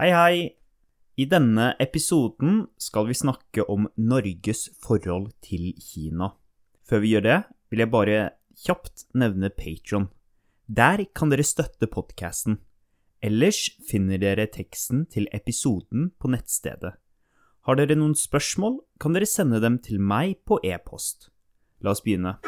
[0.00, 0.36] Hei, hei!
[1.20, 6.30] I denne episoden skal vi snakke om Norges forhold til Kina.
[6.88, 7.34] Før vi gjør det,
[7.68, 8.20] vil jeg bare
[8.62, 10.06] kjapt nevne Patron.
[10.64, 12.62] Der kan dere støtte podkasten.
[13.20, 13.60] Ellers
[13.90, 16.94] finner dere teksten til episoden på nettstedet.
[17.68, 21.28] Har dere noen spørsmål, kan dere sende dem til meg på e-post.
[21.84, 22.38] La oss begynne.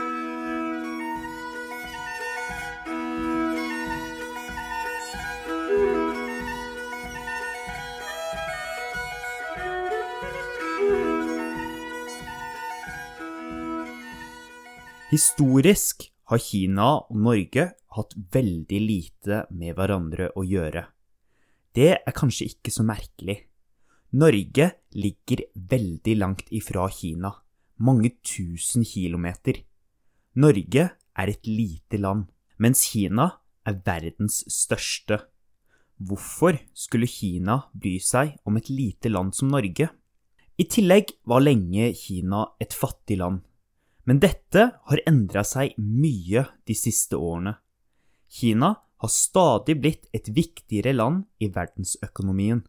[15.13, 20.87] Historisk har Kina og Norge hatt veldig lite med hverandre å gjøre.
[21.77, 23.35] Det er kanskje ikke så merkelig.
[24.17, 27.29] Norge ligger veldig langt ifra Kina,
[27.85, 29.61] mange tusen kilometer.
[30.41, 32.25] Norge er et lite land,
[32.57, 33.29] mens Kina
[33.69, 35.21] er verdens største.
[36.01, 39.93] Hvorfor skulle Kina bry seg om et lite land som Norge?
[40.57, 43.45] I tillegg var lenge Kina et fattig land.
[44.09, 47.55] Men dette har endra seg mye de siste årene.
[48.33, 52.63] Kina har stadig blitt et viktigere land i verdensøkonomien.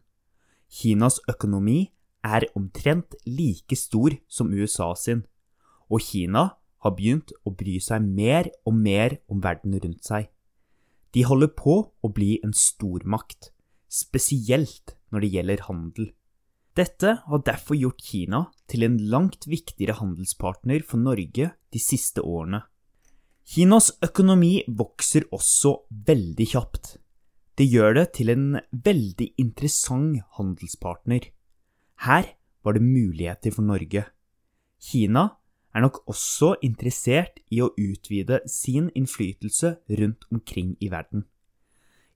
[0.70, 1.92] Kinas økonomi
[2.24, 5.24] er omtrent like stor som USA sin,
[5.90, 6.48] og Kina
[6.84, 10.28] har begynt å bry seg mer og mer om verden rundt seg.
[11.14, 13.52] De holder på å bli en stormakt,
[13.88, 16.10] spesielt når det gjelder handel.
[16.74, 22.64] Dette har derfor gjort Kina til en langt viktigere handelspartner for Norge de siste årene.
[23.46, 25.76] Kinas økonomi vokser også
[26.08, 26.96] veldig kjapt.
[27.54, 31.28] Det gjør det til en veldig interessant handelspartner.
[32.02, 32.26] Her
[32.64, 34.06] var det muligheter for Norge.
[34.82, 35.28] Kina
[35.74, 41.28] er nok også interessert i å utvide sin innflytelse rundt omkring i verden.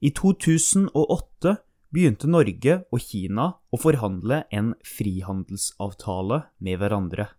[0.02, 1.54] I 2008
[1.94, 7.30] begynte Norge og Kina å forhandle en frihandelsavtale med hverandre.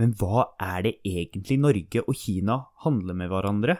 [0.00, 3.78] Men hva er det egentlig Norge og Kina handler med hverandre?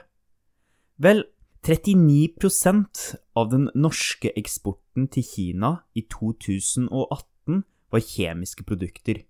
[1.03, 1.25] Vel,
[1.67, 3.03] 39%
[3.39, 9.23] av den norske eksporten til Kina i 2018 var kjemiske produkter.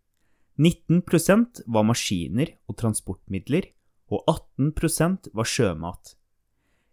[0.60, 3.70] 19% var maskiner og transportmidler,
[4.12, 6.12] og 18% var sjømat.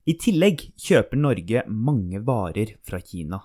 [0.07, 3.43] I tillegg kjøper Norge mange varer fra Kina.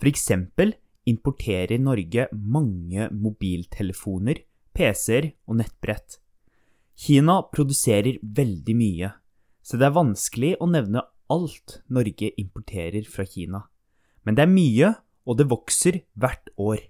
[0.00, 0.72] For eksempel
[1.10, 4.40] importerer Norge mange mobiltelefoner,
[4.72, 6.16] PC-er og nettbrett.
[6.96, 9.10] Kina produserer veldig mye,
[9.60, 13.66] så det er vanskelig å nevne alt Norge importerer fra Kina.
[14.24, 14.90] Men det er mye,
[15.28, 16.80] og det vokser hvert år.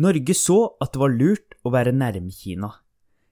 [0.00, 2.72] Norge så at det var lurt å være nærme Kina.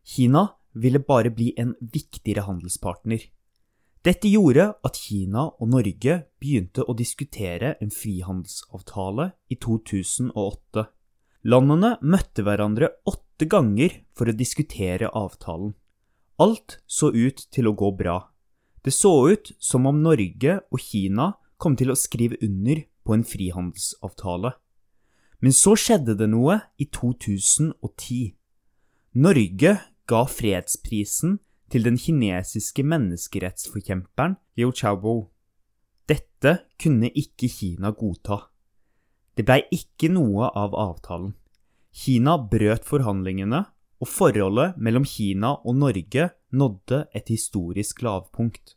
[0.05, 0.45] Kina
[0.77, 3.25] ville bare bli en viktigere handelspartner.
[4.09, 10.85] Dette gjorde at Kina og Norge begynte å diskutere en frihandelsavtale i 2008.
[11.53, 15.75] Landene møtte hverandre åtte ganger for å diskutere avtalen.
[16.41, 18.17] Alt så ut til å gå bra.
[18.81, 23.27] Det så ut som om Norge og Kina kom til å skrive under på en
[23.29, 24.55] frihandelsavtale.
[25.45, 28.33] Men så skjedde det noe i 2010.
[29.21, 29.75] Norge
[30.09, 31.37] ga fredsprisen
[31.73, 35.29] til den kinesiske menneskerettsforkjemperen Liu Xiaobo.
[36.09, 38.41] Dette kunne ikke Kina godta.
[39.37, 41.35] Det blei ikke noe av avtalen.
[41.95, 43.65] Kina brøt forhandlingene,
[43.99, 48.77] og forholdet mellom Kina og Norge nådde et historisk lavpunkt.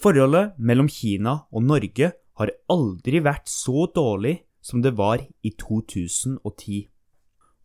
[0.00, 6.86] Forholdet mellom Kina og Norge har aldri vært så dårlig som det var i 2010.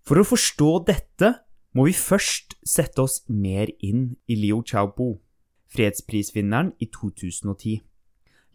[0.08, 1.32] For å forstå dette
[1.78, 5.20] må vi først sette oss mer inn i Liu Xiaobo,
[5.70, 7.84] fredsprisvinneren i 2010.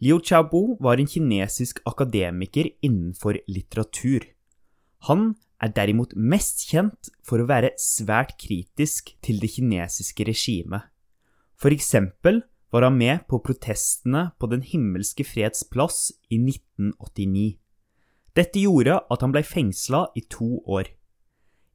[0.03, 4.25] Liu Xiaobo var en kinesisk akademiker innenfor litteratur.
[5.07, 10.83] Han er derimot mest kjent for å være svært kritisk til det kinesiske regimet.
[11.55, 12.41] For eksempel
[12.75, 17.55] var han med på protestene på Den himmelske freds plass i 1989.
[18.35, 20.91] Dette gjorde at han ble fengsla i to år.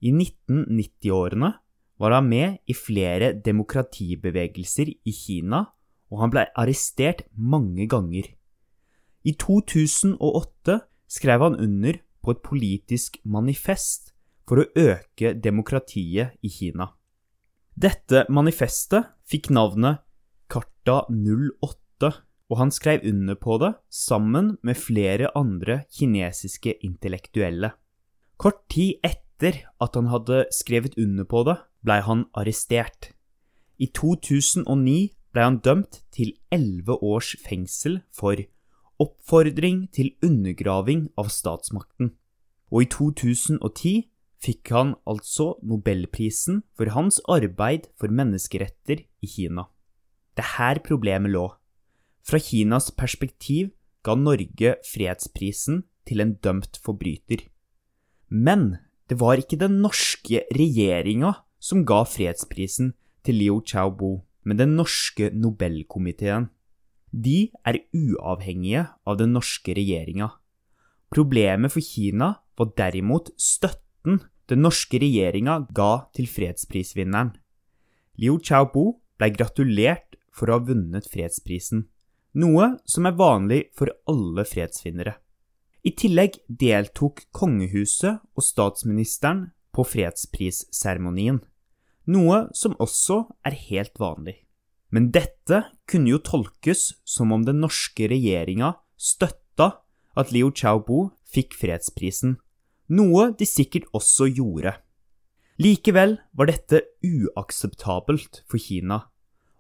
[0.00, 1.52] I 1990-årene
[1.98, 5.64] var han med i flere demokratibevegelser i Kina,
[6.08, 8.28] og han ble arrestert mange ganger.
[9.26, 10.78] I 2008
[11.10, 14.12] skrev han under på et politisk manifest
[14.48, 16.92] for å øke demokratiet i Kina.
[17.78, 20.00] Dette manifestet fikk navnet
[20.50, 22.10] Karta 08,
[22.48, 27.74] og han skrev under på det sammen med flere andre kinesiske intellektuelle.
[28.38, 31.56] Kort tid etter etter at han hadde skrevet under på det,
[31.87, 33.12] blei han arrestert.
[33.79, 38.35] I 2009 blei han dømt til elleve års fengsel for
[38.99, 42.17] oppfordring til undergraving av statsmakten,
[42.73, 44.08] og i 2010
[44.43, 49.69] fikk han altså nobelprisen for hans arbeid for menneskeretter i Kina.
[50.34, 51.46] Det er her problemet lå.
[52.26, 53.70] Fra Kinas perspektiv
[54.02, 57.46] ga Norge fredsprisen til en dømt forbryter.
[58.29, 62.93] Men det var ikke den norske regjeringa som ga fredsprisen
[63.25, 66.49] til Liu Xiaobo, men den norske Nobelkomiteen.
[67.12, 70.28] De er uavhengige av den norske regjeringa.
[71.08, 77.32] Problemet for Kina var derimot støtten den norske regjeringa ga til fredsprisvinneren.
[78.20, 81.87] Liu Xiaobo ble gratulert for å ha vunnet fredsprisen,
[82.38, 85.16] noe som er vanlig for alle fredsvinnere.
[85.86, 91.38] I tillegg deltok kongehuset og statsministeren på fredsprisseremonien,
[92.10, 94.40] noe som også er helt vanlig.
[94.90, 99.70] Men dette kunne jo tolkes som om den norske regjeringa støtta
[100.19, 102.38] at Liu Xiaobo fikk fredsprisen,
[102.88, 104.74] noe de sikkert også gjorde.
[105.60, 109.02] Likevel var dette uakseptabelt for Kina,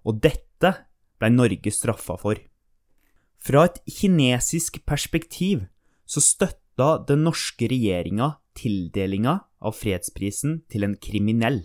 [0.06, 0.72] og dette
[1.18, 2.38] ble Norge straffa for.
[3.38, 5.66] Fra et kinesisk perspektiv
[6.08, 11.62] så støtta den norske regjeringa tildelinga av fredsprisen til en kriminell.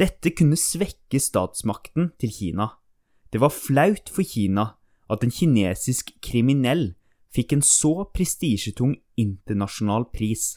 [0.00, 2.70] Dette kunne svekke statsmakten til Kina.
[3.30, 4.74] Det var flaut for Kina
[5.10, 6.92] at en kinesisk kriminell
[7.34, 10.54] fikk en så prestisjetung internasjonal pris.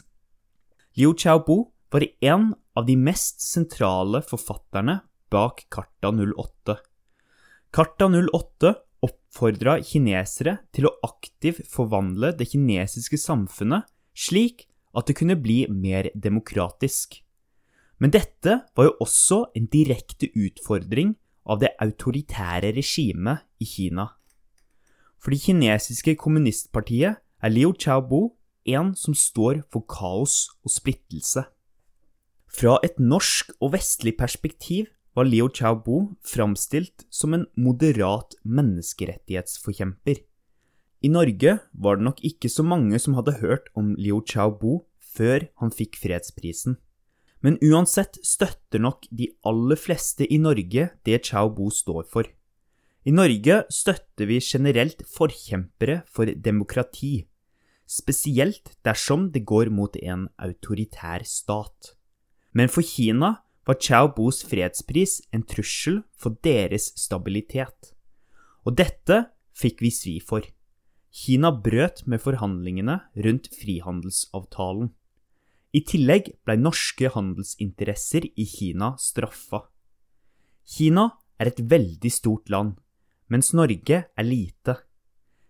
[0.98, 5.00] Liu Xiaobo var en av de mest sentrale forfatterne
[5.30, 6.78] bak Karta 08.
[7.74, 15.36] Karta 08 oppfordra kinesere til å aktivt forvandle det kinesiske samfunnet slik at det kunne
[15.40, 17.20] bli mer demokratisk.
[17.98, 21.14] Men dette var jo også en direkte utfordring
[21.44, 24.08] av det autoritære regimet i Kina.
[25.20, 28.34] For det kinesiske kommunistpartiet er Liu Xiaobo
[28.64, 31.44] en som står for kaos og splittelse.
[32.54, 40.22] Fra et norsk og vestlig perspektiv var Liu Xiaobo framstilt som en moderat menneskerettighetsforkjemper.
[41.04, 44.82] I Norge var det nok ikke så mange som hadde hørt om Liu Xiaobo
[45.14, 46.78] før han fikk fredsprisen.
[47.44, 52.26] Men uansett støtter nok de aller fleste i Norge det Xiaobo står for.
[53.04, 57.26] I Norge støtter vi generelt forkjempere for demokrati,
[57.84, 61.92] spesielt dersom det går mot en autoritær stat.
[62.56, 67.94] Men for Kina var Xiaobos fredspris en trussel for deres stabilitet.
[68.64, 69.24] Og dette
[69.56, 70.44] fikk vi svi for.
[71.14, 74.90] Kina brøt med forhandlingene rundt frihandelsavtalen.
[75.74, 79.64] I tillegg ble norske handelsinteresser i Kina straffa.
[80.64, 81.08] Kina
[81.38, 82.76] er et veldig stort land,
[83.30, 84.76] mens Norge er lite.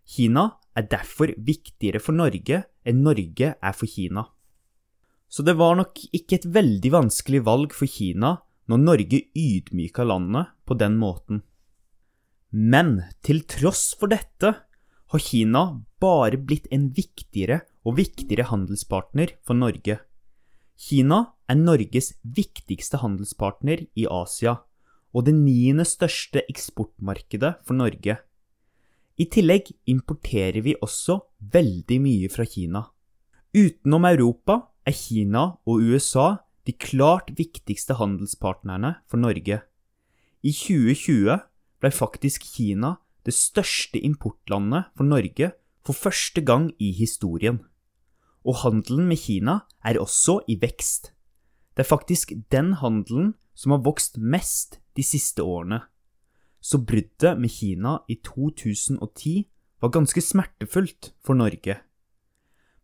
[0.05, 4.27] Kina er derfor viktigere for Norge enn Norge er for Kina.
[5.35, 8.37] Så det var nok ikke et veldig vanskelig valg for Kina
[8.71, 11.41] når Norge ydmyka landet på den måten.
[12.55, 15.65] Men til tross for dette har Kina
[15.99, 19.97] bare blitt en viktigere og viktigere handelspartner for Norge.
[20.79, 21.19] Kina
[21.51, 24.61] er Norges viktigste handelspartner i Asia,
[25.11, 28.21] og det niende største eksportmarkedet for Norge.
[29.19, 31.19] I tillegg importerer vi også
[31.59, 32.85] veldig mye fra Kina.
[33.55, 36.37] Utenom Europa er Kina og USA
[36.67, 39.61] de klart viktigste handelspartnerne for Norge.
[40.45, 41.39] I 2020
[41.81, 45.53] ble faktisk Kina det største importlandet for Norge
[45.85, 47.63] for første gang i historien.
[48.45, 51.13] Og handelen med Kina er også i vekst.
[51.77, 55.81] Det er faktisk den handelen som har vokst mest de siste årene
[56.65, 59.45] så bruddet med Kina i 2010
[59.85, 61.77] var ganske smertefullt for Norge.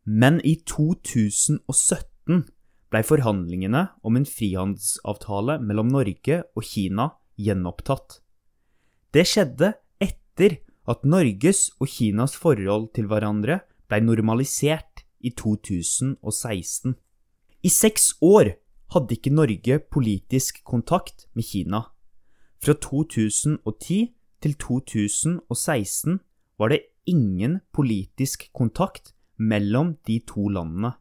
[0.05, 2.45] Men i 2017
[2.91, 8.19] blei forhandlingene om en frihandelsavtale mellom Norge og Kina gjenopptatt.
[9.15, 10.59] Det skjedde etter
[10.91, 16.97] at Norges og Kinas forhold til hverandre blei normalisert i 2016.
[17.63, 18.55] I seks år
[18.95, 21.85] hadde ikke Norge politisk kontakt med Kina.
[22.61, 24.01] Fra 2010
[24.41, 26.21] til 2016
[26.59, 30.93] var det ingen politisk kontakt mellom de to landene.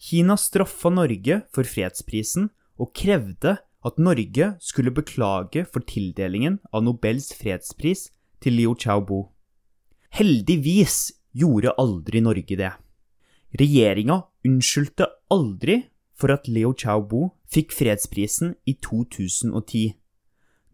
[0.00, 2.48] Kina straffa Norge for fredsprisen
[2.80, 8.08] og krevde at Norge skulle beklage for tildelingen av Nobels fredspris
[8.40, 9.26] til Liu Xiaobo.
[10.16, 12.72] Heldigvis gjorde aldri Norge det.
[13.60, 15.82] Regjeringa unnskyldte aldri
[16.16, 19.94] for at Liu Xiaobo fikk fredsprisen i 2010.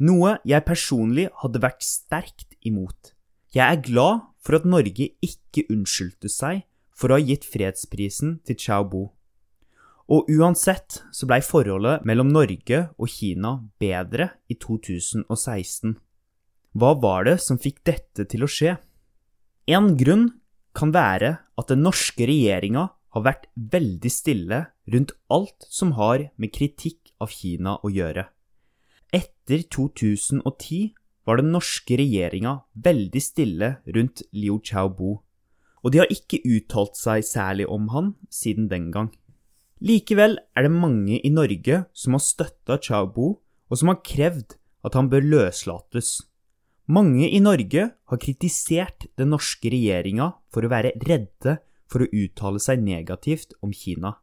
[0.06, 3.14] Noe jeg personlig hadde vært sterkt imot.
[3.54, 6.66] Jeg er glad for at Norge ikke unnskyldte seg
[6.96, 9.04] for å ha gitt fredsprisen til Xiaobo.
[10.06, 15.96] Og uansett så blei forholdet mellom Norge og Kina bedre i 2016.
[16.76, 18.76] Hva var det som fikk dette til å skje?
[19.66, 20.28] En grunn
[20.76, 22.86] kan være at den norske regjeringa
[23.16, 24.60] har vært veldig stille
[24.92, 28.28] rundt alt som har med kritikk av Kina å gjøre.
[29.14, 30.92] Etter 2010
[31.26, 35.22] var den norske regjeringa veldig stille rundt Liu Xiaobo,
[35.86, 39.12] og de har ikke uttalt seg særlig om han siden den gang.
[39.78, 43.36] Likevel er det mange i Norge som har støtta Xiaobo,
[43.70, 46.24] og som har krevd at han bør løslates.
[46.90, 51.58] Mange i Norge har kritisert den norske regjeringa for å være redde
[51.90, 54.16] for å uttale seg negativt om Kina.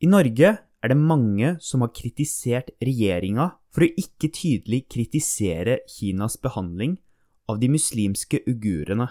[0.00, 6.36] I Norge er det mange som har kritisert regjeringa for å ikke tydelig kritisere Kinas
[6.40, 6.98] behandling
[7.48, 9.08] av de muslimske uigurene.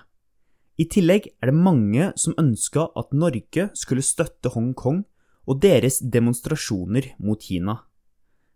[0.73, 5.03] I tillegg er det mange som ønska at Norge skulle støtte Hongkong
[5.45, 7.77] og deres demonstrasjoner mot Kina.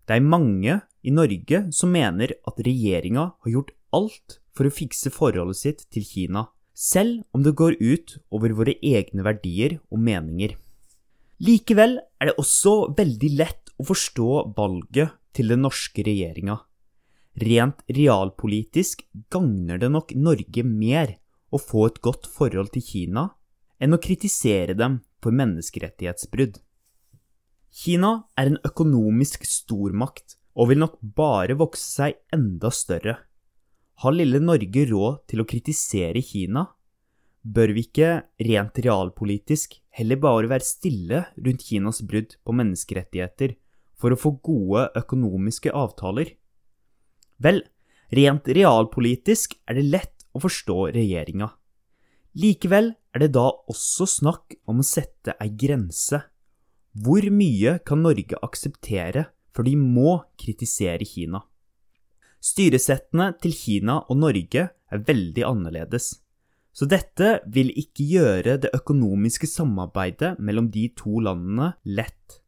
[0.08, 5.12] Det er mange i Norge som mener at regjeringa har gjort alt for å fikse
[5.14, 10.56] forholdet sitt til Kina, selv om det går ut over våre egne verdier og meninger.
[11.44, 16.58] Likevel er det også veldig lett å forstå valget til den norske regjeringa.
[17.38, 21.14] Rent realpolitisk gagner det nok Norge mer
[21.54, 23.30] å få et godt forhold til Kina
[23.80, 26.60] enn å kritisere dem for menneskerettighetsbrudd.
[27.78, 33.20] Kina er en økonomisk stormakt og vil nok bare vokse seg enda større.
[34.02, 36.66] Har lille Norge råd til å kritisere Kina?
[37.48, 38.10] Bør vi ikke
[38.44, 43.56] rent realpolitisk heller bare være stille rundt Kinas brudd på menneskerettigheter
[43.98, 46.34] for å få gode økonomiske avtaler?
[47.42, 47.62] Vel,
[48.14, 51.50] rent realpolitisk er det lett å forstå regjeringa.
[52.38, 56.22] Likevel er det da også snakk om å sette ei grense
[56.98, 61.44] hvor mye kan Norge akseptere før de må kritisere Kina?
[62.42, 66.10] Styresettene til Kina og Norge er veldig annerledes,
[66.74, 72.40] så dette vil ikke gjøre det økonomiske samarbeidet mellom de to landene lett.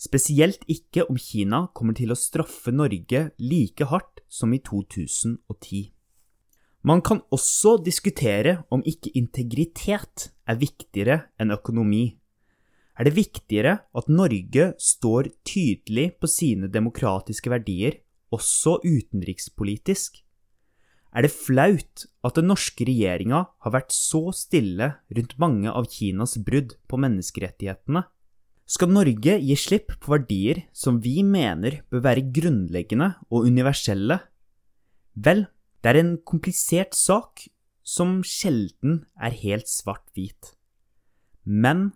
[0.00, 5.88] Spesielt ikke om Kina kommer til å straffe Norge like hardt som i 2010.
[6.88, 12.06] Man kan også diskutere om ikke integritet er viktigere enn økonomi
[12.98, 18.00] er det viktigere at Norge står tydelig på sine demokratiske verdier,
[18.34, 20.18] også utenrikspolitisk?
[21.14, 26.36] Er det flaut at den norske regjeringa har vært så stille rundt mange av Kinas
[26.42, 28.02] brudd på menneskerettighetene?
[28.68, 34.18] Skal Norge gi slipp på verdier som vi mener bør være grunnleggende og universelle?
[35.14, 35.46] Vel,
[35.94, 37.46] det er en komplisert sak
[37.88, 40.52] som sjelden er helt svart-hvit.
[41.44, 41.92] Men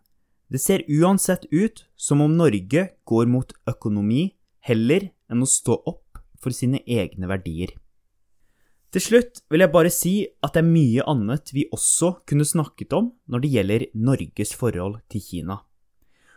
[0.52, 4.32] det ser uansett ut som om Norge går mot økonomi
[4.64, 7.72] heller enn å stå opp for sine egne verdier.
[8.92, 10.12] Til slutt vil jeg bare si
[10.44, 14.98] at det er mye annet vi også kunne snakket om når det gjelder Norges forhold
[15.12, 15.62] til Kina.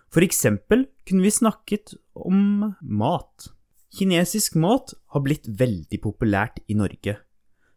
[0.07, 3.49] For eksempel kunne vi snakket om mat.
[3.95, 7.17] Kinesisk mat har blitt veldig populært i Norge,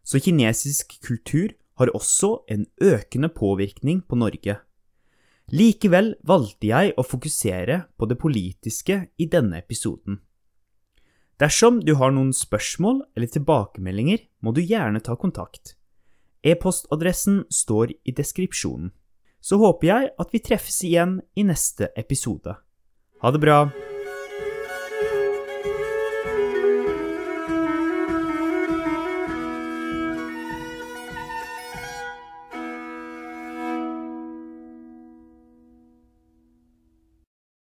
[0.09, 4.57] så kinesisk kultur har også en økende påvirkning på Norge.
[5.53, 10.19] Likevel valgte jeg å fokusere på det politiske i denne episoden.
[11.39, 15.75] Dersom du har noen spørsmål eller tilbakemeldinger, må du gjerne ta kontakt.
[16.43, 18.91] E-postadressen står i deskripsjonen.
[19.39, 22.57] Så håper jeg at vi treffes igjen i neste episode.
[23.23, 23.61] Ha det bra!